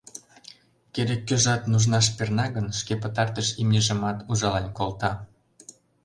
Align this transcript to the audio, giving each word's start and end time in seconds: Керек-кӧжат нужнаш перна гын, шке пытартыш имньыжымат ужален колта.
Керек-кӧжат 0.93 1.61
нужнаш 1.71 2.07
перна 2.17 2.45
гын, 2.55 2.67
шке 2.79 2.93
пытартыш 3.01 3.47
имньыжымат 3.61 4.17
ужален 4.29 4.67
колта. 4.77 5.11